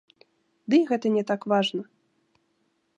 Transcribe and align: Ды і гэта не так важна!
Ды 0.73 0.79
і 0.81 0.87
гэта 0.93 1.07
не 1.17 1.23
так 1.29 1.41
важна! 1.55 1.83